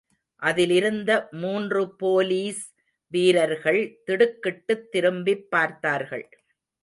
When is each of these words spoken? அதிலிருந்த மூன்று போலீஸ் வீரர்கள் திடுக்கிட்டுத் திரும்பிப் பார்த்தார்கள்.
அதிலிருந்த 0.41 1.27
மூன்று 1.31 1.95
போலீஸ் 1.95 2.63
வீரர்கள் 3.11 4.01
திடுக்கிட்டுத் 4.05 4.91
திரும்பிப் 4.91 5.49
பார்த்தார்கள். 5.49 6.25